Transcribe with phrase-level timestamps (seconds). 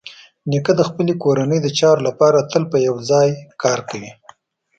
[0.49, 3.29] نیکه د خپلې کورنۍ د چارو لپاره تل په یوه ځای
[3.63, 4.11] کار کوي.